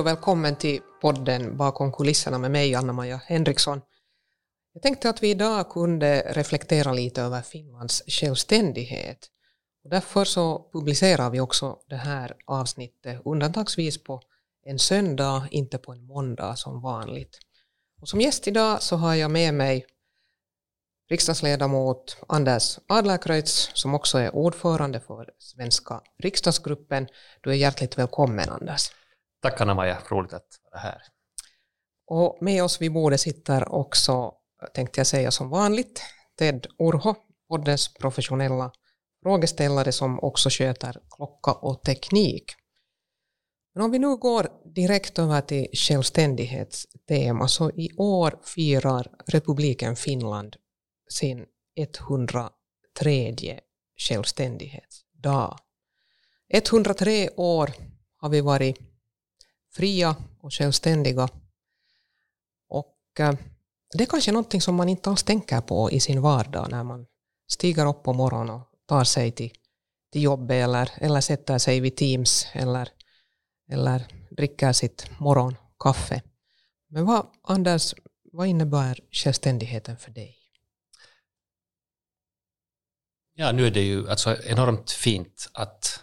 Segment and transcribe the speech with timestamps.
[0.00, 3.80] Hej och välkommen till podden Bakom kulisserna med mig, Anna-Maja Henriksson.
[4.72, 9.18] Jag tänkte att vi idag kunde reflektera lite över Finlands självständighet.
[9.84, 14.22] Och därför så publicerar vi också det här avsnittet undantagsvis på
[14.64, 17.38] en söndag, inte på en måndag som vanligt.
[18.00, 19.86] Och som gäst idag så har jag med mig
[21.10, 27.08] riksdagsledamot Anders Adlercreutz som också är ordförande för svenska riksdagsgruppen.
[27.40, 28.90] Du är hjärtligt välkommen Anders.
[29.42, 31.02] Tack Anna-Maja, roligt att vara här.
[32.06, 34.32] Och med oss vid bordet sitter också,
[34.74, 36.02] tänkte jag säga som vanligt,
[36.38, 37.14] Ted Urho,
[37.48, 38.72] poddens professionella
[39.22, 42.52] frågeställare som också sköter klocka och teknik.
[43.74, 50.56] Men om vi nu går direkt över till självständighetstema så i år firar republiken Finland
[51.10, 53.60] sin 103
[53.96, 55.58] självständighetsdag.
[56.48, 57.70] 103 år
[58.16, 58.89] har vi varit
[59.70, 61.28] fria och självständiga.
[62.68, 63.34] Och eh,
[63.96, 67.06] det är kanske någonting som man inte alls tänker på i sin vardag när man
[67.48, 69.52] stiger upp på morgonen och tar sig till,
[70.12, 72.88] till jobbet eller, eller sätter sig vid Teams eller,
[73.70, 76.22] eller dricker sitt morgonkaffe.
[76.88, 77.94] Men vad, Anders,
[78.32, 80.36] vad innebär självständigheten för dig?
[83.34, 86.00] Ja, nu är det ju alltså enormt fint att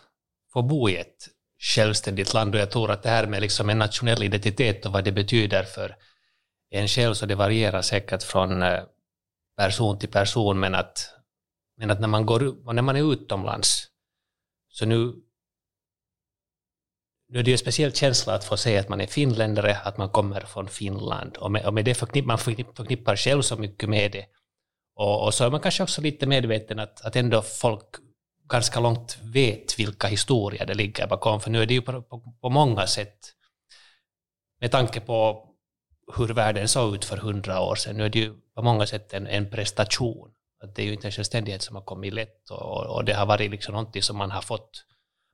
[0.53, 1.29] få bo i ett
[1.67, 5.03] självständigt land och jag tror att det här med liksom en nationell identitet och vad
[5.03, 5.95] det betyder för
[6.69, 8.79] en själv så det varierar säkert från eh,
[9.57, 11.09] person till person men att,
[11.77, 13.87] men att när, man går, när man är utomlands
[14.69, 15.13] så nu
[17.29, 19.97] nu är det ju en speciell känsla att få säga att man är finländare, att
[19.97, 21.37] man kommer från Finland.
[21.37, 24.25] Och med, och med det förknippar man förknippar själv så mycket med det.
[24.95, 27.85] Och, och, så är man kanske också lite medveten att, att ändå folk
[28.49, 32.33] ganska långt vet vilka historier det ligger bakom, för nu är det ju på, på,
[32.41, 33.17] på många sätt,
[34.61, 35.43] med tanke på
[36.17, 39.13] hur världen såg ut för hundra år sedan, nu är det ju på många sätt
[39.13, 40.33] en, en prestation.
[40.63, 43.25] Att det är ju inte en självständighet som har kommit lätt och, och det har
[43.25, 44.83] varit liksom någonting som man har fått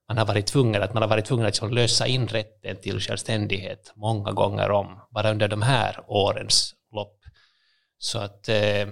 [0.07, 2.99] man har varit tvungen att man har varit tvungen att liksom lösa in rätten till
[2.99, 7.19] självständighet många gånger om, bara under de här årens lopp.
[7.97, 8.87] Så att eh,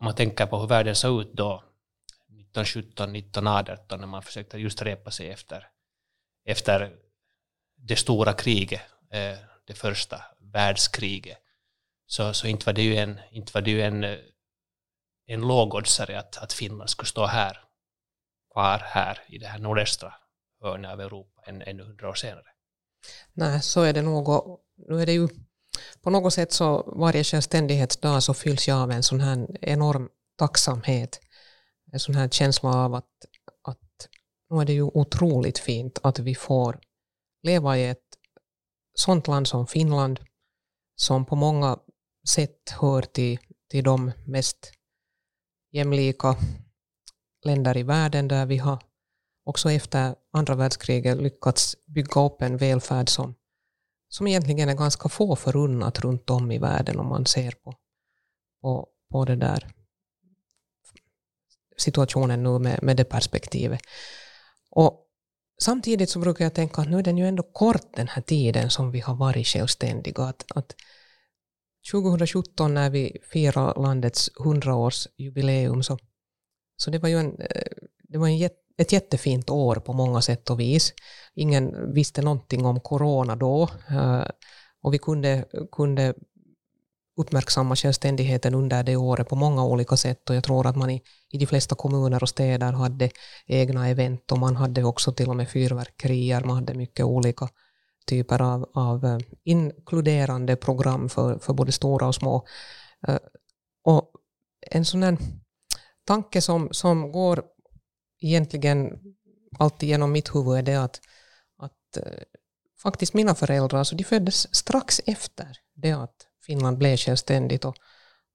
[0.00, 1.62] om man tänker på hur världen såg ut då,
[2.60, 5.68] 1917, 1918, när man försökte just repa sig efter,
[6.44, 6.96] efter
[7.76, 11.38] det stora kriget, eh, det första världskriget,
[12.06, 14.04] så, så inte var det ju en, inte var det ju en,
[15.26, 17.58] en lågoddsare att, att Finland skulle stå här,
[18.52, 20.14] kvar här i det här nordöstra
[20.62, 22.46] hörnet av Europa ännu hundra år senare.
[23.32, 24.28] Nej, så är det nog.
[24.88, 25.28] Nu är det ju
[26.02, 31.20] på något sätt så varje självständighetsdag så fylls jag av en sån här enorm tacksamhet.
[31.94, 33.10] En sån här känsla av att,
[33.62, 34.08] att
[34.50, 36.80] nu är det ju otroligt fint att vi får
[37.42, 38.18] leva i ett
[38.94, 40.20] sånt land som Finland
[40.96, 41.78] som på många
[42.28, 43.38] sätt hör till,
[43.70, 44.72] till de mest
[45.72, 46.36] jämlika
[47.44, 48.78] länder i världen där vi har
[49.44, 53.34] också efter andra världskriget lyckats bygga upp en välfärd som
[54.08, 57.74] som egentligen är ganska få förunnat runt om i världen om man ser på,
[58.60, 59.83] på, på det där
[61.76, 63.80] situationen nu med, med det perspektivet.
[64.70, 65.06] Och
[65.62, 68.70] samtidigt så brukar jag tänka att nu är den ju ändå kort den här tiden
[68.70, 70.22] som vi har varit självständiga.
[70.22, 70.74] Att, att
[71.92, 75.98] 2017 när vi firar landets 100-årsjubileum så,
[76.76, 80.20] så det var ju en, eh, det var en jätte ett jättefint år på många
[80.20, 80.92] sätt och vis.
[81.34, 84.24] Ingen visste någonting om corona då eh,
[84.82, 86.14] och vi kunde, kunde
[87.16, 91.02] uppmärksamma självständigheten under det året på många olika sätt och jag tror att man i,
[91.30, 93.10] i de flesta kommuner och städer hade
[93.46, 97.48] egna event och man hade också till och med fyrverkerier, man hade mycket olika
[98.06, 102.46] typer av, av eh, inkluderande program för, för både stora och små.
[103.08, 103.18] Eh,
[103.84, 104.10] och
[104.70, 105.18] en sån här
[106.06, 107.44] tanke som, som går
[108.20, 108.98] egentligen
[109.58, 111.00] alltid genom mitt huvud är det att,
[111.58, 112.22] att eh,
[112.82, 117.76] faktiskt mina föräldrar, alltså de föddes strax efter det att Finland blev självständigt och,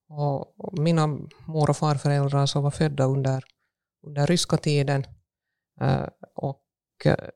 [0.09, 1.07] och, mina
[1.45, 3.43] mor och farföräldrar så var födda under,
[4.07, 5.05] under ryska tiden
[5.81, 6.65] eh, och
[7.05, 7.29] eh,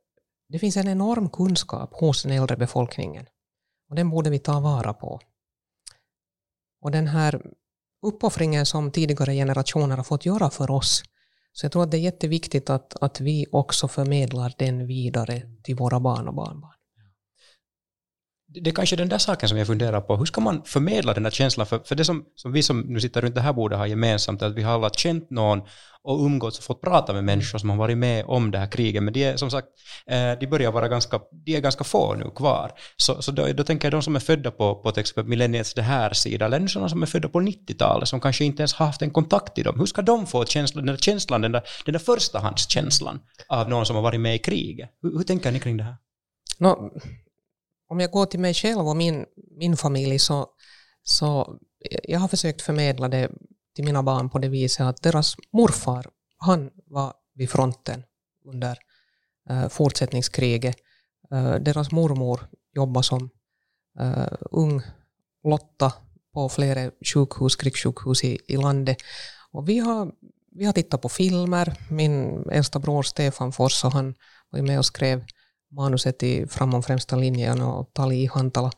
[0.49, 3.25] det finns en enorm kunskap hos den äldre befolkningen
[3.89, 5.19] och den borde vi ta vara på.
[6.81, 7.41] Och den här
[8.01, 11.03] uppoffringen som tidigare generationer har fått göra för oss
[11.53, 15.75] så jag tror att det är jätteviktigt att, att vi också förmedlar den vidare till
[15.75, 16.77] våra barn och barnbarn
[18.53, 20.15] det är kanske den där saken som jag funderar på.
[20.17, 21.67] Hur ska man förmedla den här känslan?
[21.67, 24.41] För, för det som, som vi som nu sitter runt det här bordet har gemensamt
[24.41, 25.61] är att vi har alla känt någon
[26.03, 29.03] och umgåtts och fått prata med människor som har varit med om det här kriget.
[29.03, 29.67] Men de är som sagt,
[30.07, 32.71] eh, de börjar vara ganska, de är ganska få nu kvar.
[32.97, 35.73] Så, så då, då tänker jag de som är födda på, på till exempel millenniets
[35.73, 38.85] det här sida, eller sådana som är födda på 90-talet, som kanske inte ens har
[38.85, 39.79] haft en kontakt i dem.
[39.79, 43.85] Hur ska de få känslan, den där känslan, den där, den där förstahandskänslan av någon
[43.85, 44.89] som har varit med i kriget?
[45.01, 45.95] Hur, hur tänker ni kring det här?
[46.57, 46.91] No,
[47.87, 50.47] om jag går till mig själv och min, min familj så,
[51.03, 51.59] så
[52.03, 53.31] jag har försökt förmedla det
[53.75, 56.05] till mina barn på det viset att deras morfar,
[56.37, 58.03] han var vid fronten
[58.45, 58.77] under
[59.49, 60.75] eh, fortsättningskriget.
[61.31, 63.29] Eh, deras mormor jobbade som
[63.99, 64.81] eh, ung
[65.43, 65.93] Lotta
[66.33, 68.97] på flera sjukhus, krigssjukhus i, i landet.
[69.51, 70.11] Och vi har,
[70.51, 71.77] vi har tittat på filmer.
[71.89, 74.15] Min äldsta bror Stefan Fors, han
[74.49, 75.25] var med och skrev
[75.75, 78.71] manuset i Framom främsta linjen och Tali Ihantala.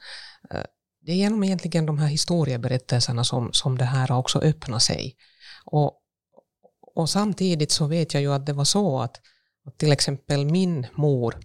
[1.01, 5.15] Det är genom egentligen de här historieberättelserna som, som det här också öppnar sig.
[5.65, 6.01] Och,
[6.95, 9.21] och samtidigt så vet jag ju att det var så att,
[9.65, 11.35] att till exempel min mor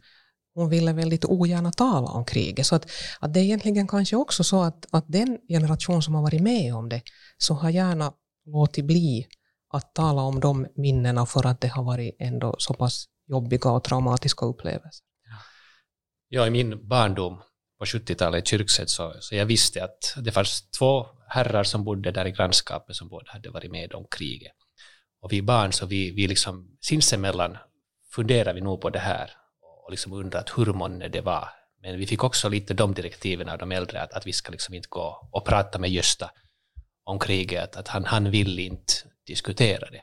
[0.54, 2.66] hon ville väldigt ogärna tala om kriget.
[2.66, 6.22] Så att, att det är egentligen kanske också så att, att den generation som har
[6.22, 7.02] varit med om det
[7.38, 8.12] så har gärna
[8.46, 9.26] låtit bli
[9.72, 13.84] att tala om de minnena för att det har varit ändå så pass jobbiga och
[13.84, 15.09] traumatiska upplevelser.
[16.32, 17.42] Ja, i min barndom
[17.78, 22.10] på 70-talet i Kyrkset så, så jag visste att det fanns två herrar som bodde
[22.10, 24.52] där i grannskapet som båda hade varit med om kriget.
[25.20, 27.56] Och vi barn så vi, vi liksom sinsemellan
[28.14, 29.30] funderade vi nog på det här
[29.84, 31.48] och liksom undrat hur månne det var.
[31.82, 34.74] Men vi fick också lite de direktiven av de äldre att, att vi ska liksom
[34.74, 36.30] inte gå och prata med Gösta
[37.04, 38.92] om kriget, att, att han, han vill inte
[39.26, 40.02] diskutera det.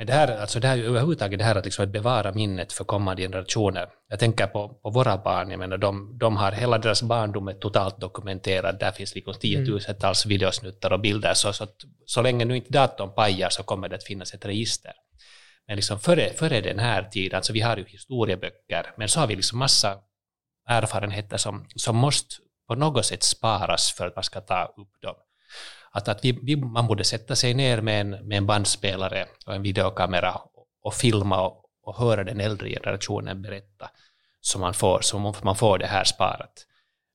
[0.00, 2.84] Men det här, alltså det här överhuvudtaget det här att, liksom att bevara minnet för
[2.84, 3.88] kommande generationer.
[4.08, 7.52] Jag tänker på, på våra barn, jag menar de, de har hela deras barndom är
[7.52, 8.78] totalt dokumenterad.
[8.78, 9.40] Där finns liksom mm.
[9.40, 10.28] tiotusentals mm.
[10.28, 11.34] videosnuttar och bilder.
[11.34, 11.66] Så, så,
[12.06, 14.92] så länge nu inte datorn pajar så kommer det att finnas ett register.
[15.66, 19.26] Men liksom före, före den här tiden, alltså vi har ju historieböcker, men så har
[19.26, 19.98] vi liksom massa
[20.68, 22.34] erfarenheter som, som måste
[22.68, 25.14] på något sätt sparas för att man ska ta upp dem
[25.90, 29.54] att, att vi, vi, man borde sätta sig ner med en, med en bandspelare och
[29.54, 33.90] en videokamera och, och filma och, och, höra den äldre generationen berätta
[34.40, 36.66] så man får, så man får det här sparat.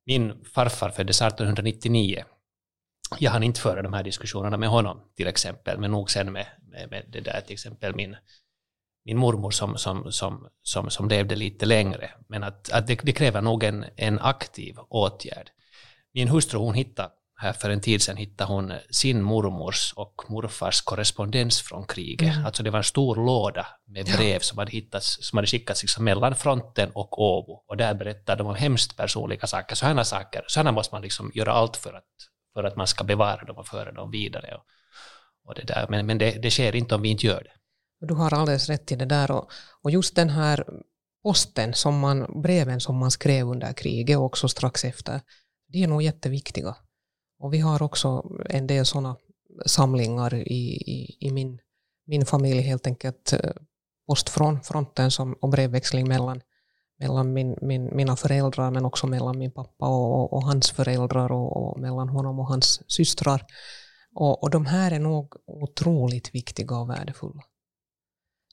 [0.05, 2.23] Min farfar föddes 1899.
[3.19, 6.47] Jag hann inte föra de här diskussionerna med honom till exempel, men nog sen med,
[6.71, 8.15] med, med det där till exempel min,
[9.05, 12.11] min mormor som, som, som, som, som levde lite längre.
[12.27, 15.49] Men att, att det, det kräver nog en, en aktiv åtgärd.
[16.13, 20.81] Min hustru hon hittade här för en tid sedan hittade hon sin mormors och morfars
[20.81, 22.33] korrespondens från kriget.
[22.33, 22.45] Mm.
[22.45, 24.39] Alltså det var en stor låda med brev ja.
[24.39, 27.63] som, hade hittats, som hade skickats liksom mellan fronten och Åbo.
[27.67, 29.75] Och där berättade de om hemskt personliga saker.
[29.75, 32.03] Sådana saker, sådana måste man liksom göra allt för att,
[32.53, 34.55] för att man ska bevara dem och föra dem vidare.
[34.55, 34.65] Och,
[35.49, 35.85] och det där.
[35.89, 37.51] Men, men det, det sker inte om vi inte gör det.
[38.07, 39.31] Du har alldeles rätt i det där.
[39.31, 39.51] Och,
[39.81, 40.65] och just den här
[41.23, 45.21] posten, som man, breven som man skrev under kriget och också strax efter,
[45.67, 46.75] de är nog jätteviktiga.
[47.45, 49.15] Och vi har också en del sådana
[49.65, 51.59] samlingar i, i, i, min,
[52.07, 53.51] min familj, helt enkelt eh,
[54.07, 56.41] post från fronten som, och brevväxling mellan,
[56.99, 61.57] mellan min, min, mina föräldrar men också mellan min pappa och, och hans föräldrar och,
[61.57, 63.45] och, mellan honom och hans systrar.
[64.15, 67.43] Och, och de här är nog otroligt viktiga och värdefulla.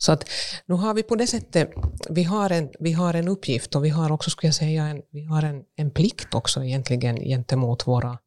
[0.01, 0.25] Så att
[0.67, 1.71] nu har vi på det sättet,
[2.11, 5.03] vi har en, vi har en uppgift och vi har också, skulle jag säga, en,
[5.11, 8.19] vi har en, en plikt också egentligen gentemot våra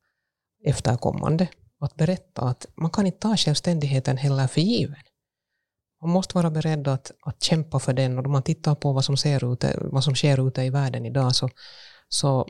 [0.65, 1.47] efterkommande
[1.79, 4.95] att berätta att man kan inte ta självständigheten heller för given.
[6.01, 9.05] Man måste vara beredd att, att kämpa för den och om man tittar på vad
[9.05, 11.49] som, ser ute, vad som sker ute i världen idag så,
[12.09, 12.47] så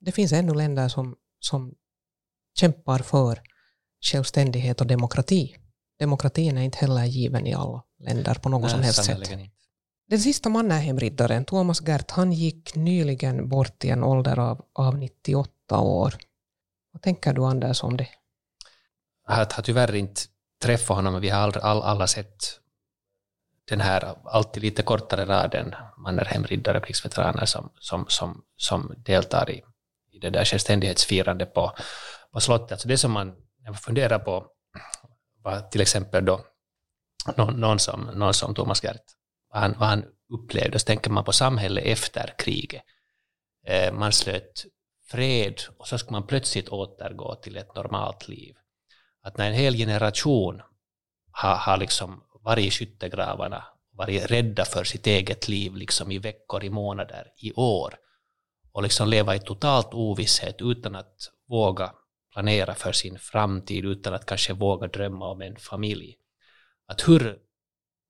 [0.00, 1.74] det finns ännu länder som, som
[2.58, 3.40] kämpar för
[4.00, 5.56] självständighet och demokrati.
[5.98, 9.30] Demokratin är inte heller given i alla länder på något Nej, som helst sätt.
[10.08, 15.78] Den sista Mannerheimriddaren, Thomas Gert, han gick nyligen bort i en ålder av, av 98
[15.78, 16.14] år.
[16.94, 18.08] Vad tänker du Anders om det?
[19.26, 20.20] Jag har tyvärr inte
[20.62, 22.60] träffat honom, men vi har all, all, alla sett
[23.68, 29.62] den här alltid lite kortare raden Mannerheimriddare, krigsveteraner som, som, som, som deltar i,
[30.12, 31.72] i det där självständighetsfirandet på,
[32.32, 32.72] på slottet.
[32.72, 33.36] Alltså det som man
[33.84, 34.46] funderar på
[35.42, 36.40] var till exempel då
[37.36, 39.04] någon, någon, som, någon som Thomas Gert,
[39.52, 42.82] vad han, vad han upplevde, så tänker man på samhället efter kriget.
[43.66, 44.64] Eh, man slöt
[45.06, 48.54] fred och så ska man plötsligt återgå till ett normalt liv.
[49.22, 50.62] Att när en hel generation
[51.32, 56.64] har, har liksom varit i skyttegravarna, varit rädda för sitt eget liv liksom i veckor,
[56.64, 57.94] i månader, i år,
[58.72, 61.16] och liksom leva i totalt ovisshet utan att
[61.48, 61.92] våga
[62.32, 66.16] planera för sin framtid, utan att kanske våga drömma om en familj.
[66.88, 67.38] Att hur,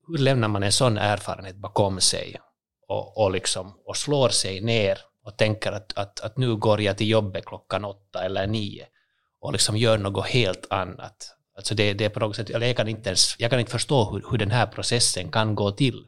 [0.07, 2.41] hur lämnar man en sån erfarenhet bakom sig
[2.89, 6.99] och, och, liksom, och slår sig ner och tänker att, att, att nu går jag
[6.99, 8.87] till jobbet klockan åtta eller nio
[9.41, 11.31] och liksom gör något helt annat.
[11.57, 14.05] Alltså det, det är på något sätt, jag, kan inte ens, jag kan inte förstå
[14.05, 16.07] hur, hur den här processen kan gå till.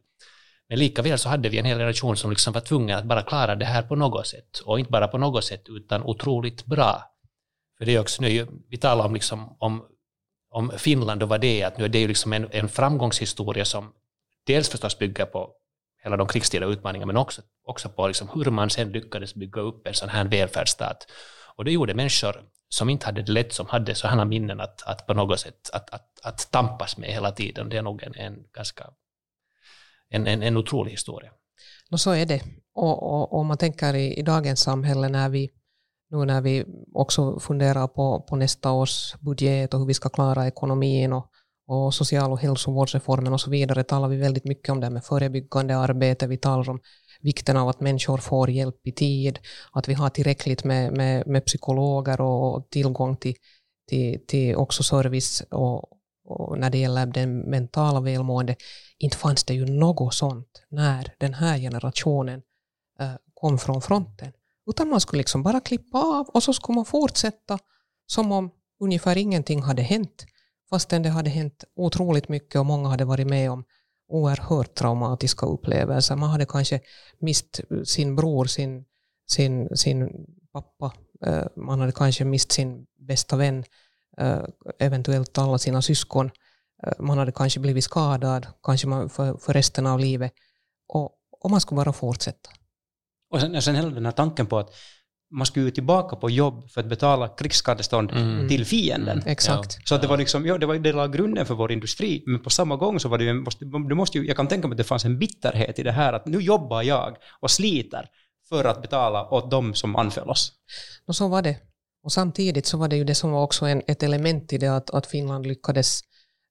[0.68, 3.23] Men lika väl så hade vi en hel generation som liksom var tvungen att bara
[3.23, 4.58] klara det här på något sätt.
[4.58, 7.02] Och inte bara på något sätt, utan otroligt bra.
[7.78, 9.85] För det är också nu, vi talar om, liksom, om,
[10.50, 13.64] om Finland och vad det är, att nu är det ju liksom en, en framgångshistoria
[13.64, 13.92] som
[14.46, 15.52] dels förstås bygger på
[16.06, 19.86] hela de krigstida utmaningarna, men också, också på liksom hur man sen lyckades bygga upp
[19.86, 21.06] en sån här välfärdsstat.
[21.56, 25.06] Och det gjorde människor som inte hade det lätt, som hade sådana minnen att, att
[25.06, 27.68] på något sätt att, att, att tampas med hela tiden.
[27.68, 28.84] Det är nog en, en ganska
[30.08, 31.30] en, en, en otrolig historia.
[31.90, 32.42] Och så är det.
[32.75, 35.50] Och, om man tänker i, i dagens samhälle när vi
[36.10, 40.46] nu när vi också funderar på, på nästa års budget och hur vi ska klara
[40.46, 41.30] ekonomin och,
[41.66, 45.76] och social och hälsovårdsreformen och så vidare talar vi väldigt mycket om det med förebyggande
[45.76, 46.26] arbete.
[46.26, 46.80] Vi talar om
[47.20, 49.38] vikten av att människor får hjälp i tid,
[49.73, 53.35] att vi har tillräckligt med, med, med psykologer och tillgång till,
[53.88, 55.85] till, till också service och,
[56.25, 58.56] och när det gäller den mentala välmående.
[58.99, 62.42] Inte fanns det ju något sånt när den här generationen
[63.00, 64.32] eh, kom från fronten.
[64.70, 67.58] Utan man skulle liksom bara klippa av och så skulle man fortsätta
[68.06, 70.26] som om ungefär ingenting hade hänt.
[70.70, 73.64] Fastän det hade hänt otroligt mycket och många hade varit med om
[74.08, 76.16] oerhört traumatiska upplevelser.
[76.16, 76.80] Man hade kanske
[77.18, 78.85] mist sin bror, sin,
[79.26, 80.92] sin, sin pappa,
[81.26, 83.64] eh, man hade kanske mist sin bästa vän,
[84.18, 84.42] eh,
[84.78, 86.30] eventuellt alla sina syskon.
[86.87, 90.32] Eh, man hade kanske blivit skadad, kanske man för, för resten av livet.
[90.88, 91.11] Och,
[91.42, 92.50] och man skulle bara fortsätta.
[93.30, 94.70] Och sen, sen hela den här tanken på att
[95.30, 98.49] man skulle ju tillbaka på jobb för att betala krigsskadestånd mm.
[98.49, 99.18] till fienden.
[99.18, 99.28] Mm.
[99.28, 99.88] Exakt.
[99.88, 102.42] Så att det var liksom, ja, det var det la grunden för vår industri, men
[102.42, 103.45] på samma gång så var det ju,
[103.88, 106.12] det måste ju, jag kan tänka mig att det fanns en bitterhet i det här
[106.12, 108.09] att nu jobbar jag och sliter
[108.49, 110.52] för att betala åt dem som anföll oss.
[111.06, 111.56] Och så var det.
[112.02, 114.76] Och samtidigt så var det ju det som var också en, ett element i det
[114.76, 116.00] att, att Finland lyckades,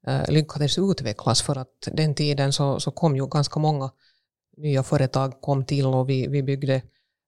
[0.08, 3.92] äh, lyckades utvecklas för att den tiden så, så kom ju ganska många
[4.58, 6.82] nya företag kom till och vi, vi byggde,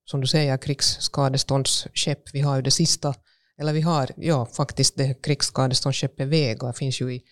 [0.10, 2.34] som du säger, krigsskadeståndsskepp.
[2.34, 3.16] Vi har ju det sista,
[3.58, 7.24] eller vi har ja, faktiskt det krigsskadeståndsskeppet Vega finns ju i,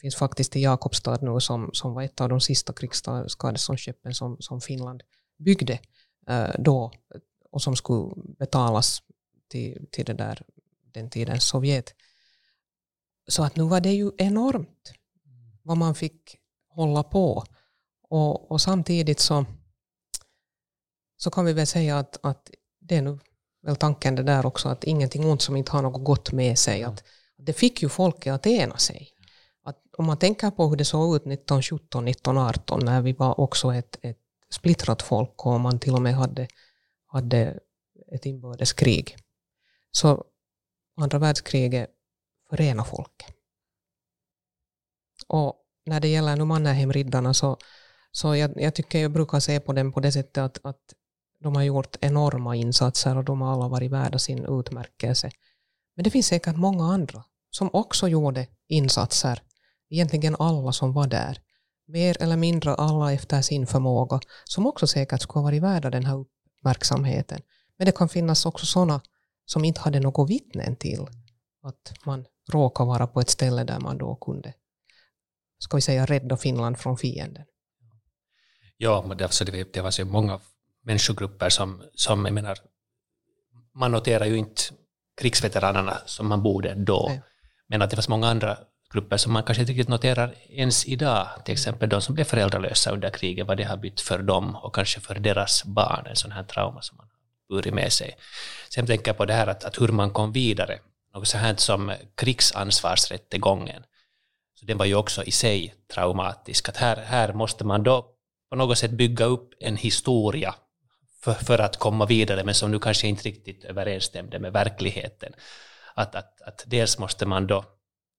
[0.00, 4.60] finns faktiskt i Jakobstad nu som, som var ett av de sista krigsskadeståndsskeppen som, som
[4.60, 5.02] Finland
[5.38, 5.78] byggde
[6.28, 6.92] eh, då
[7.50, 9.02] och som skulle betalas
[9.48, 10.42] till, till det där,
[10.92, 11.94] den tidens Sovjet.
[13.28, 14.92] Så att nu var det ju enormt
[15.62, 16.36] vad man fick
[16.68, 17.44] hålla på.
[18.08, 19.44] Och, och, samtidigt så,
[21.18, 23.20] så kan vi väl säga att, att det är nog
[23.62, 26.84] väl tanken det där också, att ingenting ont som inte har något gott med sig.
[26.84, 27.04] Att,
[27.36, 29.08] det fick ju folket att ena sig.
[29.64, 33.74] Att om man tänker på hur det såg ut 1917, 1918 när vi var också
[33.74, 34.18] ett, ett
[34.50, 36.48] splittrat folk och man till och med hade,
[37.06, 37.58] hade
[38.12, 39.16] ett inbördeskrig.
[39.90, 40.24] Så
[40.96, 41.90] andra världskriget
[42.50, 43.34] förenade folket.
[45.26, 45.54] Och
[45.86, 47.58] när det gäller nu Mannerheimriddarna så
[48.12, 50.94] så jag, jag, tycker jag brukar se på dem på det sättet att, att
[51.40, 55.30] de har gjort enorma insatser och de har alla varit värda sin utmärkelse.
[55.96, 59.42] Men det finns säkert många andra som också gjorde insatser,
[59.90, 61.40] egentligen alla som var där,
[61.86, 66.04] mer eller mindre alla efter sin förmåga, som också säkert skulle ha varit värda den
[66.04, 67.40] här uppmärksamheten.
[67.78, 69.00] Men det kan finnas också sådana
[69.44, 71.06] som inte hade något vittnen till
[71.62, 74.54] att man råkar vara på ett ställe där man då kunde,
[75.58, 77.44] ska vi säga, rädda Finland från fienden.
[78.76, 80.40] Ja, men det, det, det var så många
[80.88, 82.58] människogrupper som, som jag menar,
[83.74, 84.62] man noterar ju inte
[85.20, 87.22] krigsveteranerna som man borde då, Nej.
[87.68, 88.58] men att det fanns många andra
[88.92, 92.90] grupper som man kanske inte riktigt noterar ens idag, till exempel de som blev föräldralösa
[92.90, 96.32] under kriget, vad det har bytt för dem och kanske för deras barn, en sån
[96.32, 98.16] här trauma som man har burit med sig.
[98.74, 100.78] Sen tänker jag på det här att, att hur man kom vidare,
[101.14, 103.82] något så här som krigsansvarsrättegången.
[104.54, 108.06] Så den var ju också i sig traumatisk, att här, här måste man då
[108.50, 110.54] på något sätt bygga upp en historia
[111.20, 115.32] för, för att komma vidare, men som nu kanske inte riktigt överensstämde med verkligheten.
[115.94, 117.64] Att, att, att dels måste man då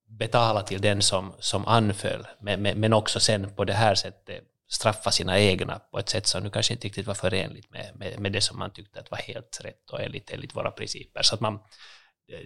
[0.08, 5.12] betala till den som, som anföll, men, men också sen på det här sättet straffa
[5.12, 8.32] sina egna på ett sätt som nu kanske inte riktigt var förenligt med, med, med
[8.32, 11.22] det som man tyckte att var helt rätt och enligt, enligt våra principer.
[11.22, 11.60] Så att man,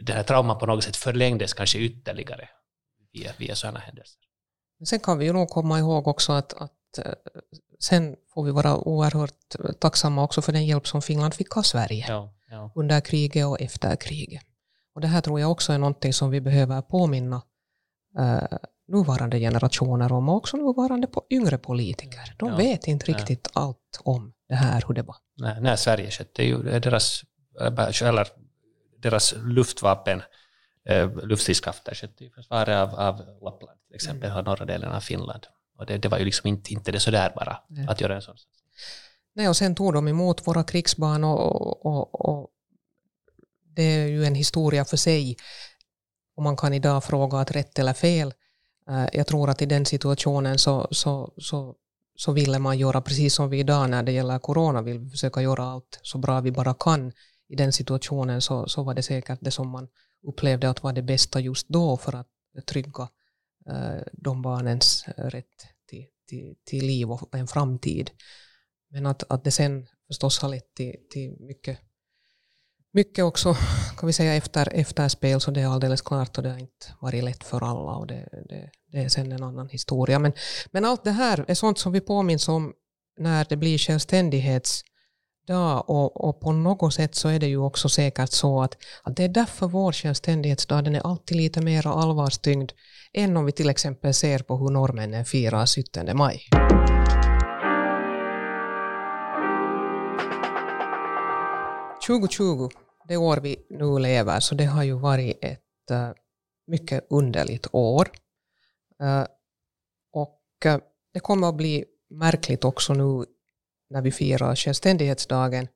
[0.02, 2.50] den här trauman på något sätt förlängdes kanske ytterligare
[3.14, 4.20] via, via sådana händelser.
[4.86, 7.14] Sen kan vi ju nog komma ihåg också att, att eh,
[7.90, 12.06] sen får vi vara oerhört tacksamma också för den hjälp som Finland fick av Sverige
[12.08, 12.72] Ja, ja.
[12.76, 14.44] under kriget och efter kriget.
[14.96, 17.42] Och det här tror jag också är någonting som vi behöver påminna
[18.20, 22.36] eh, nuvarande generationer om och också nuvarande po- yngre politiker.
[22.38, 22.56] De Ja.
[22.56, 25.16] vet inte riktigt allt om det här, hur det var.
[25.38, 27.22] när, när Sverige skötte ju deras,
[28.04, 28.28] eller
[29.02, 30.22] deras luftvapen,
[30.90, 34.44] eh, luftstridskrafter skötte försvaret av, av Lappland, till exempel, Mm.
[34.46, 35.44] norra delen av Finland.
[35.78, 37.88] Och det, det var ju liksom inte, inte det sådär bara Nej.
[37.90, 38.48] att göra en sån sak.
[39.36, 42.50] Nej, och sen tog de emot våra krigsbarn och, och, och
[43.76, 45.38] det är ju en historia för sig.
[46.36, 48.34] Och man kan idag fråga att rätt eller fel.
[48.90, 51.76] Eh, Jag tror att i den situationen så, så, så,
[52.16, 55.64] så ville man göra precis som vi idag när det gäller corona vill försöka göra
[55.64, 57.12] allt så bra vi bara kan.
[57.50, 59.88] I den situationen så, så var det säkert det som man
[60.28, 62.28] upplevde att var det bästa just då för att
[62.66, 63.08] trygga
[63.70, 65.46] Eh, de barnens rätt
[65.90, 68.12] till, till, till liv och en framtid.
[68.90, 71.80] Men att, att det sen förstås har lett till, till mycket,
[72.94, 73.54] mycket också,
[73.98, 77.24] kan vi säga, efter, efterspel, så det är alldeles klart och det har inte varit
[77.24, 80.20] lätt för alla och det, det, det är sen en annan historia.
[80.20, 80.34] Men,
[80.72, 82.74] men allt det här är sånt som vi påminns om
[83.18, 84.84] när det blir självständighets
[85.46, 89.16] Ja, och, och på något sätt så är det ju också säkert så att, att
[89.16, 92.72] det är därför vår självständighetsdag den är alltid lite mer allvarstyngd
[93.14, 96.42] än om vi till exempel ser på hur norrmännen firar 17 maj.
[102.08, 102.70] –2020,
[103.08, 106.10] det år vi nu lever, så det har ju varit ett äh,
[106.68, 108.10] mycket underligt år.
[109.02, 109.26] Äh,
[110.14, 110.78] och äh,
[111.14, 113.26] det kommer att bli märkligt också nu
[113.90, 115.68] när vi firar självständighetsdagen.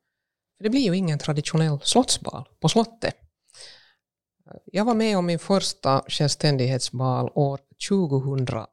[0.60, 3.16] Det blir ju ingen traditionell slottsbal på slottet.
[4.66, 7.60] Jag var med om min första självständighetsbal år
[7.90, 8.68] 2007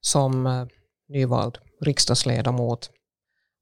[0.00, 0.66] som eh,
[1.08, 2.90] nyvald riksdagsledamot.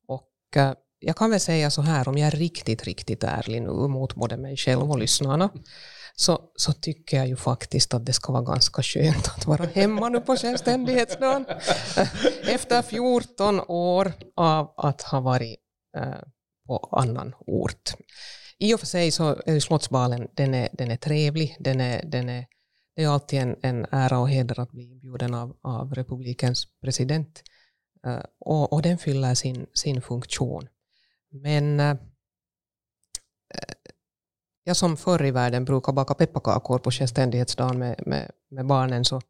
[0.06, 3.68] Och eh, jag kan väl säga så här, om jag är riktigt, riktigt ärlig nu
[3.68, 5.50] mot både mig själv och lyssnarna,
[6.14, 10.08] så, så tycker jag ju faktiskt att det ska vara ganska skönt att vara hemma
[10.08, 11.46] nu på självständighetsdagen.
[12.48, 15.56] Efter 14 år av att ha varit
[15.96, 16.22] eh,
[16.66, 17.94] på annan ort.
[18.58, 22.02] I och för sig så är ju Slottsbalen, den är, den är trevlig, den är,
[22.04, 22.46] den är,
[22.96, 27.42] det är alltid en, en ära och heder att bli inbjuden av, av republikens president.
[28.06, 30.68] Eh, och, och den fyller sin, sin funktion.
[31.30, 31.96] Men eh, eh,
[33.54, 33.74] äh,
[34.64, 39.20] jag som förr i världen brukar baka pepparkakor på självständighetsdagen med, med, med barnen så,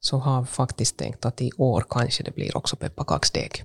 [0.00, 3.62] så har jag faktiskt tänkt att i år kanske det blir också pepparkaksdeg.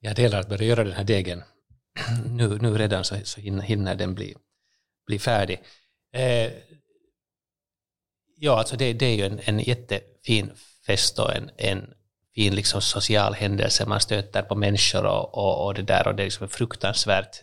[0.00, 1.42] Jag delar att börja göra den här degen
[2.26, 4.34] nu, nu redan så, så hinner, hinner den bli,
[5.06, 5.62] bli färdig.
[6.12, 6.52] Eh,
[8.36, 10.50] ja, alltså det, det är ju en, en jättefin
[10.86, 11.94] fest och en, en
[12.34, 13.86] fin liksom social händelse.
[13.86, 17.36] Man stöter på människor och, och, och det där och det är liksom en fruktansvärt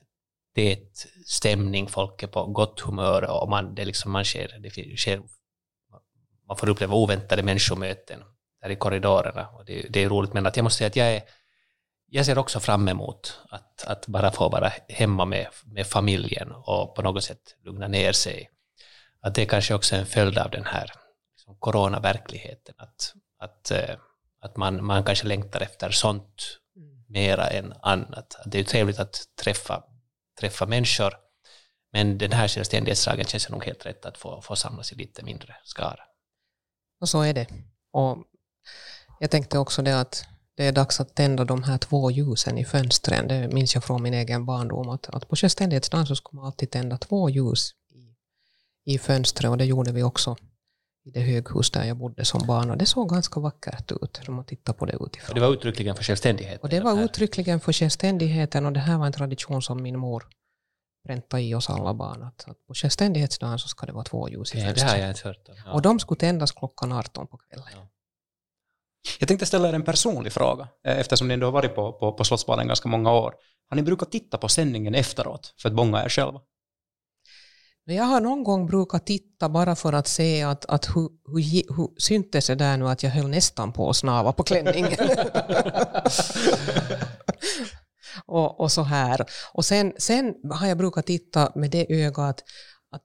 [0.56, 5.22] tät stämning, folk är på gott humör och man, det liksom, man, sker, det sker,
[6.48, 8.24] man får uppleva oväntade människomöten
[8.62, 11.08] där i korridorerna och det, det är roligt men att jag måste säga att jag
[11.08, 11.22] är
[12.12, 16.96] jag ser också fram emot att, att bara få vara hemma med, med familjen och
[16.96, 18.50] på något sätt lugna ner sig.
[19.22, 20.92] Att det är kanske också en följd av den här
[21.36, 23.96] liksom, coronaverkligheten, att, att, eh,
[24.42, 26.60] att man, man kanske längtar efter sånt
[27.08, 28.36] mera än annat.
[28.46, 29.84] Det är ju trevligt att träffa,
[30.40, 31.14] träffa människor,
[31.92, 35.56] men den här självständighetsdagen känns nog helt rätt att få, få samlas i lite mindre
[35.64, 36.00] skara.
[37.02, 37.48] Och så är det.
[37.92, 38.18] Och
[39.20, 40.26] jag tänkte också det att
[40.56, 43.28] det är dags att tända de här två ljusen i fönstren.
[43.28, 44.90] Det minns jag från min egen barndom.
[44.90, 48.16] Att, att på självständighetsdagen så skulle man alltid tända två ljus i,
[48.94, 50.36] i fönstret och det gjorde vi också
[51.06, 52.72] i det höghus där jag bodde som barn.
[52.72, 55.30] Och det såg ganska vackert ut när man tittar på det utifrån.
[55.30, 56.62] Och det var uttryckligen för självständighet.
[56.62, 60.28] Och det var uttryckligen för självständigheten och det här var en tradition som min mor
[61.08, 62.24] präntade i oss alla barn.
[62.24, 64.92] Att, att på självständighetsdagen så ska det vara två ljus i Ja, det fönstret.
[64.92, 65.56] har jag inte hört om.
[65.66, 65.72] Ja.
[65.72, 67.68] Och de skulle tändas klockan 18 på kvällen.
[67.76, 67.88] Ja.
[69.20, 72.14] Jag tänkte ställa er en personlig fråga, eh, eftersom ni ändå har varit på, på,
[72.14, 73.34] på Slottsbaden ganska många år.
[73.70, 76.42] Har ni brukat titta på sändningen efteråt för att bånga er själva?
[77.90, 81.76] Men Jag har någon gång brukat titta bara för att se att, att hur, hur,
[81.76, 85.00] hur syntes det där nu att jag höll nästan på att snava på klänningen.
[88.26, 89.26] och, och så här.
[89.54, 92.44] Och sen, sen har jag brukat titta med det ögat
[92.92, 93.04] att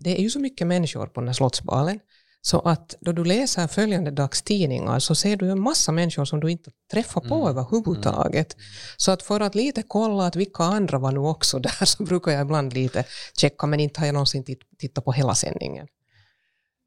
[0.00, 2.00] det är ju så mycket människor på den här slottsbalen
[2.40, 6.50] så att då du läser följande dagstidningar så ser du en massa människor som du
[6.50, 7.48] inte träffar på Mm.
[7.48, 8.56] överhuvudtaget.
[8.96, 12.32] Så att för att lite kolla att vilka andra var nu också där så brukar
[12.32, 13.04] jag ibland lite
[13.40, 15.86] checka men inte har jag någonsin titt- tittat på hela sändningen.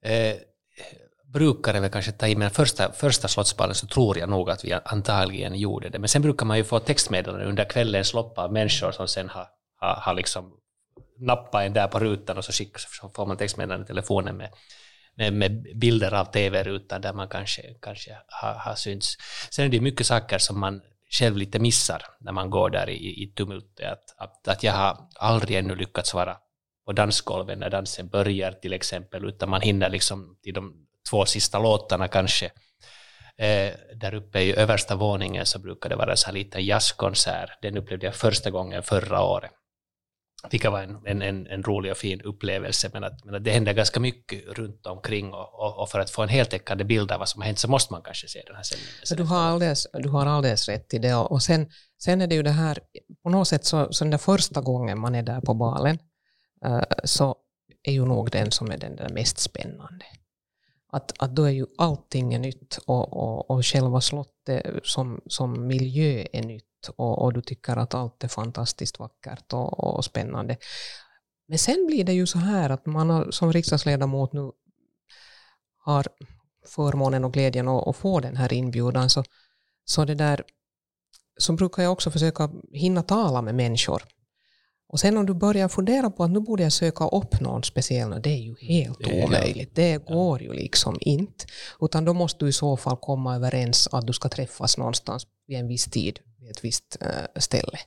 [0.05, 0.35] Eh,
[1.33, 4.73] brukar väl kanske ta i, men första, första slottsbalen så tror jag nog att vi
[4.85, 5.99] antagligen gjorde det.
[5.99, 9.47] Men sen brukar man ju få textmeddelanden under kvällens lopp av människor som sen har,
[9.75, 10.51] har, har liksom
[11.19, 14.49] nappat en där på rutan och så, skick, så får man textmeddelanden i telefonen med,
[15.15, 19.17] med, med bilder av tv-rutan där man kanske, kanske har, har synts.
[19.49, 23.23] Sen är det mycket saker som man själv lite missar när man går där i,
[23.23, 23.89] i tumultet.
[23.89, 26.37] Att, att, att jag har aldrig ännu lyckats vara
[26.85, 31.59] på dansgolvet när dansen börjar till exempel, utan man hinner liksom till de två sista
[31.59, 32.45] låtarna kanske.
[33.37, 37.61] Eh, där uppe i översta våningen så brukar det vara en här liten jazzkonsert.
[37.61, 39.51] Den upplevde jag första gången förra året.
[40.49, 43.73] Vilket var en, en, en, rolig och fin upplevelse, men att, men att det händer
[43.73, 47.29] ganska mycket runt omkring och, och, och, för att få en heltäckande bild av vad
[47.29, 48.93] som har hänt så måste man kanske se den här sändningen.
[49.17, 51.15] Du har alldeles, du har alldeles rätt i det.
[51.15, 51.69] Och sen,
[52.03, 52.79] sen är det ju det här,
[53.23, 55.99] på något sätt så, så den där första gången man är där på balen
[56.65, 57.35] uh, så
[57.83, 60.05] är ju nog den som är den där mest spännande.
[60.91, 65.67] Att, att då är ju allting är nytt och, och, och själva slottet som, som
[65.67, 70.57] miljö är nytt och, och du tycker att allt är fantastiskt vackert och, och spännande.
[71.47, 74.51] Men sen blir det ju så här att man har, som riksdagsledamot nu
[75.77, 76.07] har
[76.67, 79.23] förmånen och glädjen att, att få den här inbjudan så,
[79.85, 80.43] så, det där,
[81.37, 84.03] så brukar jag också försöka hinna tala med människor
[84.91, 88.21] och sen om du börjar fundera på att nu borde jag söka upp någon speciell,
[88.21, 89.75] det är ju helt det omöjligt.
[89.75, 91.45] Det går ju liksom inte.
[91.81, 95.57] Utan då måste du i så fall komma överens att du ska träffas någonstans vid
[95.59, 96.19] en viss tid,
[96.51, 97.79] ett visst äh, ställe.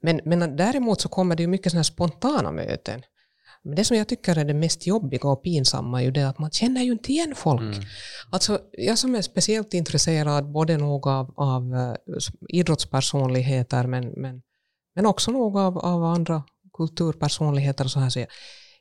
[0.00, 3.02] Men, men däremot så kommer det ju mycket sådana spontana möten.
[3.62, 6.38] Men det som jag tycker är det mest jobbiga och pinsamma är ju det att
[6.38, 7.76] man känner ju inte igen folk.
[7.76, 7.84] Mm.
[8.30, 11.94] Alltså, jag som är speciellt intresserad både nog av, av uh,
[12.48, 14.42] idrottspersonligheter men, men
[14.98, 18.28] men också några av, av andra kulturpersonligheter och så här, så jag,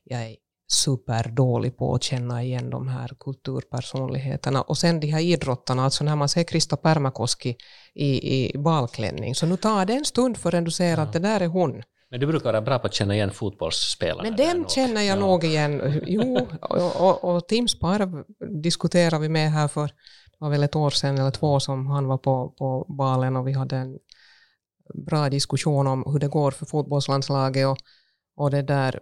[0.03, 0.35] jag är
[0.67, 4.61] superdålig på att känna igen de här kulturpersonligheterna.
[4.61, 7.55] Och sen de här idrottarna, alltså när man ser Krista Pärmäkoski
[7.93, 11.03] i, i balklänning, så nu tar det en stund förrän du ser ja.
[11.03, 11.83] att det där är hon.
[12.09, 14.23] Men du brukar vara bra på att känna igen fotbollsspelarna.
[14.23, 15.21] Men den känner jag ja.
[15.21, 16.01] nog igen.
[16.07, 18.23] Jo, och, och, och Tim Sparv
[18.63, 19.87] diskuterade vi med här för
[20.31, 23.47] det var väl ett år sedan eller två som han var på, på balen och
[23.47, 23.97] vi hade en
[24.93, 27.77] bra diskussion om hur det går för fotbollslandslaget och,
[28.35, 28.99] och det där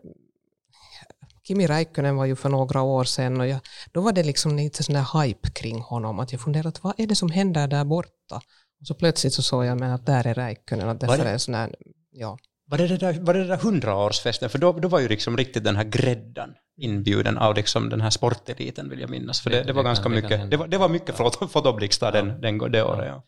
[1.47, 3.59] Kimi Räikkönen var ju för några år sedan och jag,
[3.91, 7.07] då var det liksom lite sån där hype kring honom att jag funderade vad är
[7.07, 8.41] det som händer där borta?
[8.79, 11.53] Och så plötsligt så såg jag men att där är Räikkönen att det är sån
[11.53, 11.75] där,
[12.11, 12.37] ja.
[12.67, 14.49] Var det, det där, var det där hundraårsfesten?
[14.49, 18.09] För då, då var ju liksom riktigt den här gräddan inbjuden av liksom den här
[18.09, 19.41] sporteliten vill jag minnas.
[19.41, 21.15] För det, det var ganska mycket, det var, det var mycket
[21.51, 23.07] fotoblixtar den, den, det året.
[23.07, 23.23] Ja.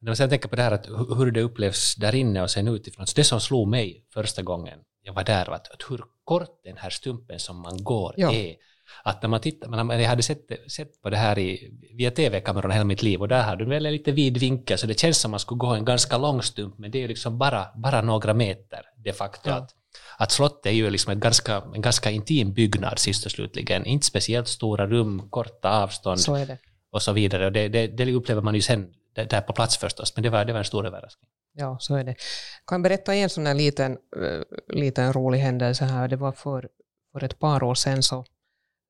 [0.00, 3.06] Men jag tänker på det här att hur det upplevs där inne och sen utifrån.
[3.06, 6.64] Så det som slog mig första gången jag var där var att, att hur kort
[6.64, 8.32] den här stumpen som man går ja.
[8.32, 8.56] är.
[9.04, 12.74] Att när man tittar, man, jag hade sett, sett på det här i, via tv-kamerorna
[12.74, 15.18] hela mitt liv och där har du väl en lite vid vinkel så det känns
[15.18, 18.02] som man skulle gå en ganska lång stump men det är ju liksom bara, bara
[18.02, 19.50] några meter de facto.
[19.50, 19.56] Ja.
[19.56, 19.74] Att,
[20.18, 23.86] att slottet är ju liksom ett ganska, en ganska intim byggnad sist och slutligen.
[23.86, 26.46] Inte speciellt stora rum, korta avstånd så
[26.92, 27.46] och så vidare.
[27.46, 30.44] Och det, det, det upplever man ju sen där på plats förstås, men det var,
[30.44, 31.28] det var en stor överraskning.
[31.60, 32.10] Ja, så är det.
[32.10, 36.08] Jag kan berätta en sån här liten, eh, liten rolig händelse här.
[36.08, 36.68] Det var för,
[37.12, 38.24] för ett par år sedan så,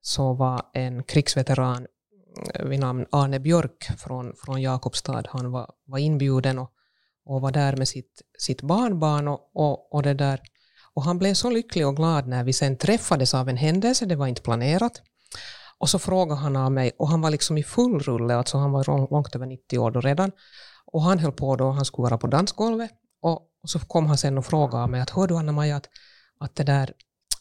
[0.01, 1.87] så var en krigsveteran
[2.53, 6.71] eh, vid namn Arne Björk från, från Jakobstad, han var, var inbjuden och,
[7.25, 10.41] och var där med sitt, sitt barnbarn och, och, och det där.
[10.93, 14.15] Och han blev så lycklig och glad när vi sen träffades av en händelse, det
[14.15, 15.01] var inte planerat.
[15.77, 18.71] Och så frågade han av mig, och han var liksom i full rulle, alltså han
[18.71, 20.31] var långt över 90 år då redan.
[20.85, 22.91] Och han höll på då, han skulle vara på dansgolvet.
[23.21, 25.87] Och, och så kom han sen och frågade mig att hör du Anna-Maja att,
[26.39, 26.93] att det där,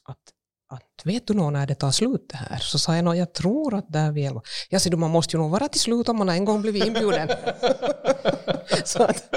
[0.05, 0.19] att,
[0.69, 2.59] att vet du nog när det tar slut det här?
[2.59, 4.41] Så sa jag nog, jag tror att det är väl.
[4.71, 7.29] Jag du, man måste ju nog vara till slut om man en gång blivit inbjuden.
[8.85, 9.35] så att,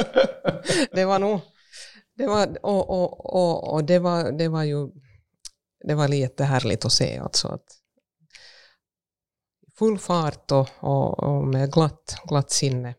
[0.91, 1.41] det var nog,
[2.17, 4.89] det var, och, och, och, och det, var, det var ju,
[5.87, 7.65] det var lite härligt att se alltså att
[9.77, 12.95] full fart och, och, och med glatt, glatt sinne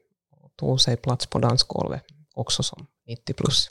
[0.56, 3.68] tog sig plats på dansgolvet också som 90 plus.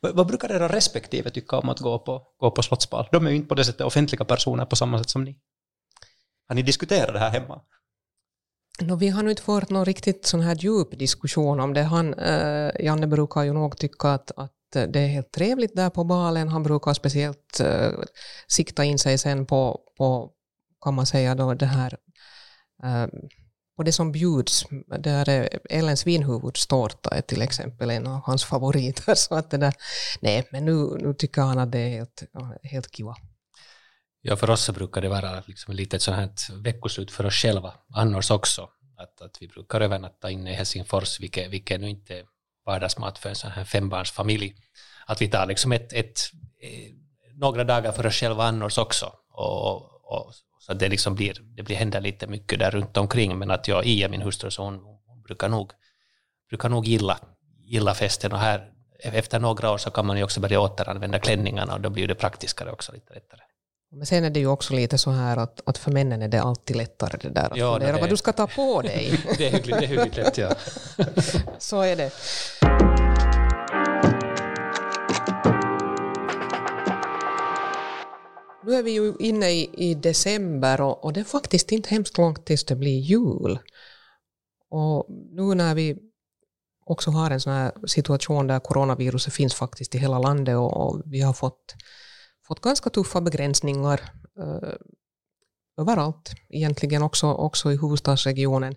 [0.00, 3.08] Vad brukar era respektive tycka om att gå på, gå på slottsbal?
[3.12, 5.38] De är ju inte på det sättet offentliga personer på samma sätt som ni.
[6.48, 7.60] Har ni diskuterat det här hemma?
[8.80, 11.82] No, vi har nu inte fått någon riktigt sån här djup diskussion om det.
[11.82, 16.04] Han, eh, Janne brukar ju nog tycka att, att det är helt trevligt där på
[16.04, 16.48] balen.
[16.48, 17.90] Han brukar speciellt eh,
[18.48, 20.32] sikta in sig sen på, på
[20.84, 21.98] kan man säga då, det här
[22.82, 23.10] Ehm,
[23.80, 24.66] och det som bjuds,
[24.98, 29.14] där är Ellens vinhuvudstårta är till exempel en av hans favoriter.
[29.14, 29.74] Så att det där,
[30.20, 32.22] nej, men nu, nu tycker han att det är helt,
[32.62, 33.16] helt kiva.
[34.20, 37.34] Ja, för oss så brukar det vara liksom lite ett sånt här veckoslut för oss
[37.34, 38.68] själva, annars också.
[38.96, 42.24] Att, att vi brukar övernatta inne i Helsingfors, vilket, vilket nu inte är
[42.66, 44.54] vardagsmat för en sån här fembarnsfamilj.
[45.06, 46.20] Att vi tar liksom ett, ett,
[46.62, 46.92] eh,
[47.34, 49.12] några dagar för oss själva annars också.
[49.32, 53.50] Och, och, så det, liksom blir, det blir händer lite mycket där runt omkring, men
[53.50, 54.74] att jag, Ia, min hustru, så hon,
[55.06, 55.72] hon brukar nog,
[56.48, 57.18] brukar nog gilla,
[57.64, 58.32] gilla festen.
[58.32, 61.90] Och här, efter några år så kan man ju också börja återanvända klänningarna och då
[61.90, 63.40] blir det praktiskare också lite lättare.
[63.92, 66.42] Men sen är det ju också lite så här att, att för männen är det
[66.42, 69.20] alltid lättare det där att Ja, fundera vad du ska ta på dig.
[69.38, 70.54] det är hyggligt, det är hyggligt lätt, ja.
[71.58, 72.10] så är det.
[78.70, 82.18] Nu är vi ju inne i, i december och, och det är faktiskt inte hemskt
[82.18, 83.58] långt tills det blir jul.
[84.70, 85.98] Och nu när vi
[86.84, 91.02] också har en sån här situation där coronaviruset finns faktiskt i hela landet och, och
[91.04, 91.74] vi har fått,
[92.46, 94.00] fått ganska tuffa begränsningar
[94.38, 94.74] eh,
[95.78, 98.74] överallt, egentligen också, också i huvudstadsregionen,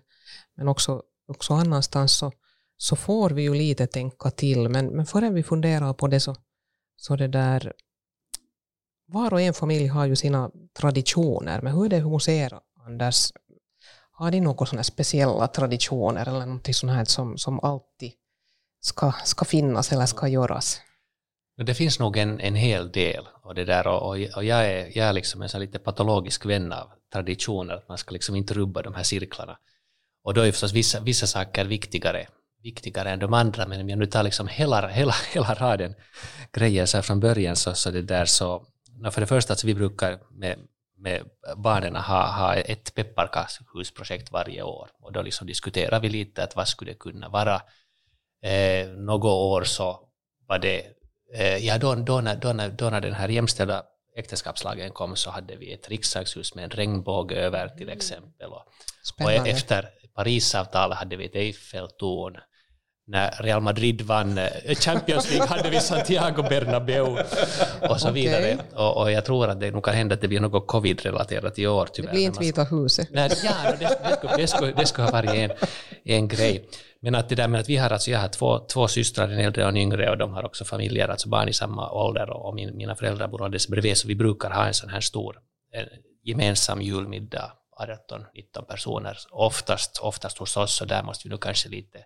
[0.56, 2.32] men också, också annanstans så,
[2.76, 4.68] så får vi ju lite tänka till.
[4.68, 6.36] Men, men förrän vi funderar på det så,
[6.96, 7.72] så det där,
[9.06, 13.32] var och en familj har ju sina traditioner, men hur är det hos er, Anders?
[14.10, 18.12] Har ni några sådana speciella traditioner eller något sånt här som, som alltid
[18.80, 20.80] ska, ska finnas eller ska göras?
[21.56, 25.08] Det finns nog en, en hel del och det där och, och, jag är, jag
[25.08, 28.94] är liksom en lite patologisk vän av traditioner, att man ska liksom inte rubba de
[28.94, 29.58] här cirklarna.
[30.24, 32.26] Och då är förstås vissa, vissa saker viktigare,
[32.62, 35.94] viktigare än de andra, men om jag nu tar liksom hela, hela, hela raden
[36.52, 39.64] grejer så här från början så, så det där så, no, för det första att
[39.64, 40.58] vi brukar med,
[40.96, 41.22] med
[41.56, 46.68] barnen ha, ha ett pepparkakshusprojekt varje år och då liksom diskuterar vi lite att vad
[46.68, 47.62] skulle det kunna vara.
[48.42, 50.08] Eh, något år så
[50.46, 50.94] var det
[51.34, 53.82] Eh, Ja, då, då, när, då, när, då när den här jämställda
[54.16, 58.50] äktenskapslagen kom så hade vi ett riksdagshus med en regnbåge över till exempel.
[58.50, 58.64] Och,
[59.24, 62.36] och efter Parisavtalet hade vi ett Eiffeltorn.
[63.06, 67.24] När Real Madrid vann eh, Champions League hade vi Santiago Bernabéu
[67.90, 68.58] och så vidare.
[68.72, 71.66] Och, och jag tror att det nog kan hända att det blir något covid-relaterat i
[71.66, 72.10] år det tyvärr.
[72.10, 73.08] blir men inte Vita huset.
[73.10, 75.50] Nej, ja, det, det, skulle, det, skulle, det skulle ha varit en,
[76.04, 76.68] en grej.
[77.00, 79.38] Men att det där med att vi har alltså, jag har två, två systrar, en
[79.38, 82.54] äldre och en yngre, och de har också familjer, alltså barn i samma ålder, och,
[82.54, 85.38] min, mina föräldrar bor alldeles bredvid, så vi brukar ha en sån här stor
[85.72, 85.86] en
[86.22, 91.98] gemensam julmiddag, 18-19 personer, oftast, oftast hos oss, så där måste vi nog kanske lite,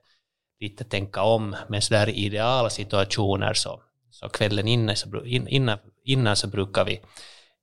[0.61, 6.37] lite tänka om, men så där i idealsituationer så, så kvällen innan så, innan, innan
[6.37, 7.01] så brukar vi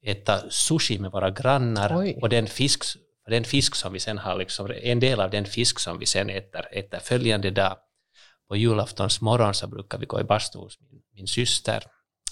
[0.05, 2.19] äta sushi med våra grannar Oj.
[2.21, 2.83] och den fisk,
[3.27, 6.29] den fisk som vi sen har, liksom, en del av den fisk som vi sen
[6.29, 7.77] äter, äter följande dag.
[8.47, 11.83] På julaftons morgon så brukar vi gå i bastu hos min, min syster.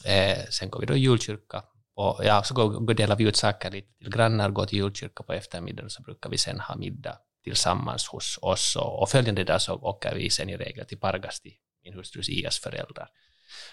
[0.06, 1.64] Eh, sen går vi då i julkyrka.
[1.96, 5.24] Och ja, så går, går delar vi ut saker lite till grannar, går till julkyrka
[5.24, 8.76] på eftermiddagen så brukar vi sen ha middag tillsammans hos oss.
[8.76, 11.54] Och, och följande dag så åker vi sen i regel till Pargasti,
[11.84, 13.10] min hustrus Ias föräldrar.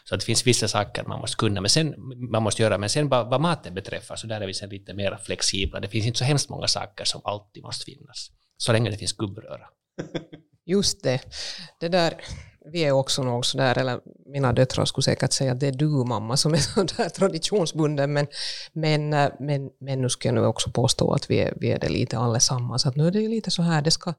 [0.05, 1.95] Så det finns vissa saker man måste kunna, men sen,
[2.31, 4.95] man måste göra, men sen vad, vad maten beträffar så där är vi sen lite
[4.95, 5.81] mer flexibla.
[5.81, 9.13] Det finns inte så hemskt många saker som alltid måste finnas, så länge det finns
[9.13, 9.69] gubbröra.
[10.67, 11.21] Just det.
[11.81, 12.21] Det där,
[12.65, 15.89] vi är också nog sådär, eller mina döttrar skulle säkert säga att det är du
[15.89, 18.27] mamma som är sådär traditionsbunden, men,
[18.73, 21.79] men, eh, men, men nu ska jag nu också påstå att vi är, vi är
[21.79, 22.87] det lite allesammans.
[22.87, 24.15] Att nu är det lite så här, det ska,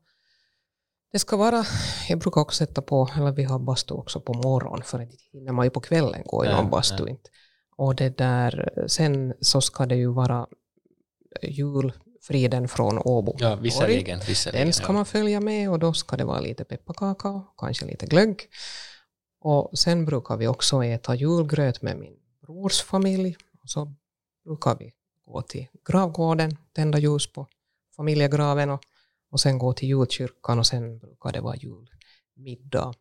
[1.11, 1.65] det ska vara,
[2.09, 5.51] jag brukar också sätta på, eller vi har bastu också på morgonen, för inte hinner
[5.51, 7.29] man ju på kvällen gå i någon bastu inte.
[7.75, 10.47] Och det där, sen så ska det ju vara
[12.21, 13.35] julfriden från Åbo.
[13.39, 14.19] Ja, visserligen.
[14.27, 17.85] visserligen Den ska man följa med och då ska det vara lite pepparkaka och kanske
[17.85, 18.41] lite glögg.
[19.41, 23.35] Och sen brukar vi också äta julgröt med min brors familj.
[23.63, 23.93] Och så
[24.45, 24.93] brukar vi
[25.25, 27.47] gå till gravgården, tända ljus på
[27.95, 28.81] familjegraven och,
[29.31, 32.93] och sen gå till julkyrkan och sen brukar det vara julmiddag.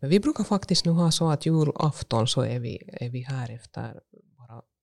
[0.00, 3.50] Men vi brukar faktiskt nu ha så att julafton så är vi, är vi här
[3.50, 4.00] efter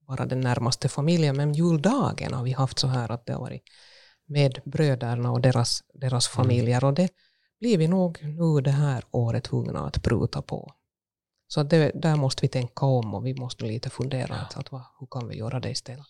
[0.10, 3.63] bara, den närmaste familjen, men juldagen har vi haft så här att det har varit
[4.28, 7.10] med bröderna och deras, deras familjer och det
[7.60, 10.74] blir vi nog nu det här året tvungna att pruta på.
[11.48, 14.82] Så det, där måste vi tänka om och vi måste lite fundera att, att vad,
[15.00, 16.08] hur kan vi göra det istället.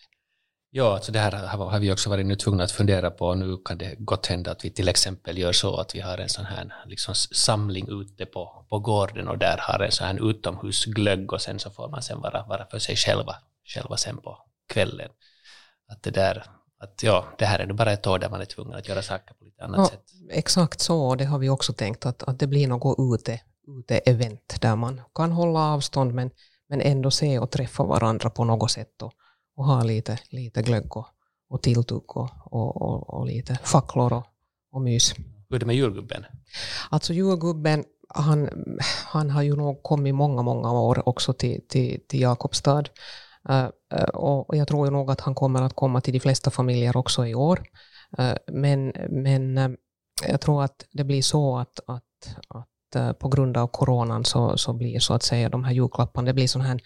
[0.72, 3.36] Ja, alltså det här har vi också varit nu tvungna att fundera på.
[3.36, 6.30] Nu kan det gott hända att vi till exempel gör så att vi har en
[6.30, 11.34] sån här liksom samling ute på, på gården och där har en sån här utomhusglögg
[11.34, 13.36] och sen så får man sen vara, vara för sig själva,
[13.74, 14.38] själva sen på
[14.74, 15.10] kvällen.
[15.92, 16.46] Att det där,
[16.80, 19.02] att ja, det här är nu bara ett år där man är tvungen att göra
[19.02, 20.06] saker på lite annat Ja, sätt.
[20.32, 24.76] exakt så, det har vi också tänkt att, att det blir något ute, ute-event där
[24.76, 26.32] man kan hålla avstånd men,
[26.70, 29.14] men ändå se och träffa varandra på något sätt och,
[29.56, 31.08] och ha lite, lite glögg och,
[31.50, 34.26] och tilltugg och, och, och, och lite facklor och,
[34.72, 35.16] och mys.
[35.50, 36.26] Hur är det med julgubben?
[36.90, 38.50] Alltså julgubben, han,
[39.06, 42.84] han har ju nog kommit många, många år också till, till, till Jakobstad.
[43.50, 46.52] Uh, uh, och jag tror ju nog att han kommer att komma till de flesta
[46.52, 47.64] familjer också i år.
[48.20, 49.78] Uh, men men
[50.28, 54.74] jag tror att det blir så att, att, att på grund av coronan så, så
[54.74, 56.82] blir så att säga de här julklapparna, det blir sån här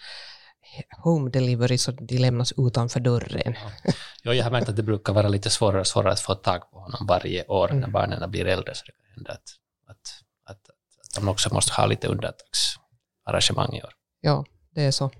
[1.02, 3.54] home delivery så de lämnas utanför dörren.
[3.84, 3.92] Ja.
[4.22, 6.70] ja, jag har märkt att det brukar vara lite svårare och svårare att få tag
[6.70, 7.80] på honom varje år mm.
[7.80, 8.74] när barnen blir äldre.
[8.74, 9.48] Så det kan hända att,
[9.86, 9.96] att,
[10.44, 13.92] att, att de också måste ha lite undantagsarrangemang i år.
[14.20, 15.10] Ja, det är så.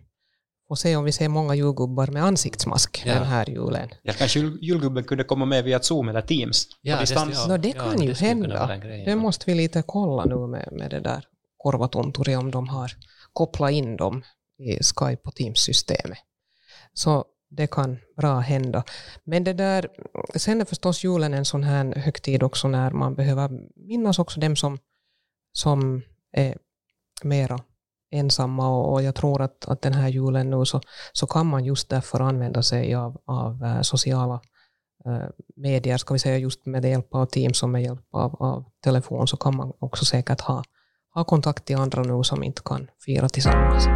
[0.75, 3.15] Och se om vi ser många julgubbar med ansiktsmask ja.
[3.15, 3.89] den här julen.
[4.03, 7.31] Ja, kanske julgubben kunde komma med via Zoom eller Teams ja, på distans.
[7.31, 8.77] Det, ja, no, det kan ja, ju det hända.
[8.77, 11.25] Grej, det måste vi lite kolla nu med, med det där
[11.57, 12.93] korvatonturi om de har
[13.33, 14.23] kopplat in dem
[14.59, 16.19] i Skype och Teams-systemet.
[16.93, 18.85] Så det kan bra hända.
[19.25, 19.89] Men det där,
[20.35, 24.57] sen är förstås julen en sån här högtid också när man behöver minnas också dem
[24.57, 24.79] som,
[25.53, 26.57] som är
[27.23, 27.61] mera
[28.15, 30.81] ensamma och, och jag tror att, att den här julen nu så,
[31.13, 34.41] så kan man just därför använda sig av, av eh, sociala
[35.07, 38.65] eh, medier, ska vi säga just med hjälp av Teams och med hjälp av, av
[38.85, 40.65] telefon så kan man också säkert ha,
[41.15, 43.89] ha kontakt till andra nu som inte kan fira tillsammans.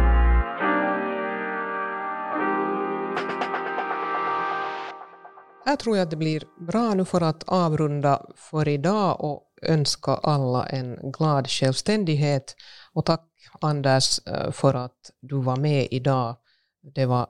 [5.69, 10.11] Här tror jag att det blir bra nu för att avrunda för idag och önska
[10.11, 12.55] alla en glad självständighet.
[12.93, 13.28] Och tack
[13.61, 16.35] Anders eh, för att du var med idag.
[16.81, 17.27] Det var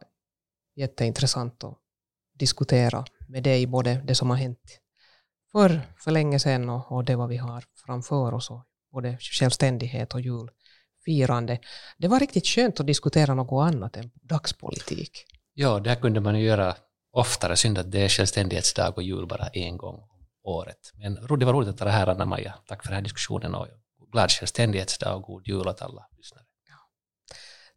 [0.76, 1.78] jätteintressant att
[2.34, 4.80] diskutera med dig både det som har hänt
[5.52, 10.14] för, för länge sedan och, och det vad vi har framför oss, och både självständighet
[10.14, 11.60] och julfirande.
[11.98, 15.26] Det var riktigt skönt att diskutera något annat än dagspolitik.
[15.54, 16.76] Ja, det här kunde man ju göra
[17.12, 17.56] oftare.
[17.56, 20.94] Synd att det är självständighetsdag och jul bara en gång om året.
[20.94, 22.54] Men det var roligt att vara här, Anna-Maja.
[22.68, 23.68] Tack för den här diskussionen och
[24.12, 26.44] glad självständighetsdag och god jul åt alla lyssnare.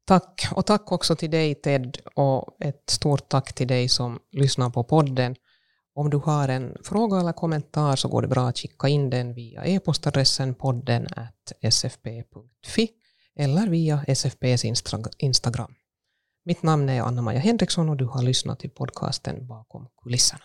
[0.04, 4.70] Tack, och tack också till dig Ted och ett stort tack till dig som lyssnar
[4.70, 5.36] på podden.
[5.94, 9.34] Om du har en fråga eller kommentar så går det bra att skicka in den
[9.34, 11.06] via e-postadressen podden
[11.70, 12.88] sfp.fi
[13.36, 14.64] eller via SFPs
[15.18, 15.74] Instagram.
[16.44, 20.44] Mitt namn är Anna-Maja Henriksson och du har lyssnat till podcasten Bakom kulisserna.